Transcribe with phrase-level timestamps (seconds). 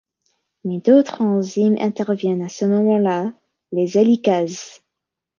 [0.63, 3.33] Mais d'autres enzymes interviennent à ce moment-là,
[3.71, 4.81] les hélicases.